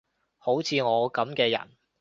[0.39, 1.61] 好似我噉嘅人